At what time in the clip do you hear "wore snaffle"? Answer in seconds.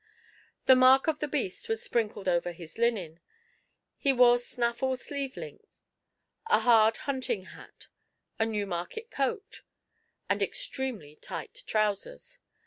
4.11-4.97